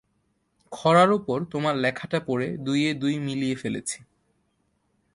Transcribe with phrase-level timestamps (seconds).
[0.71, 3.99] ক্ষরার ওপর তোমার লেখাটা পড়ে দুইয়ে দুই মিলিয়ে ফেলেছি।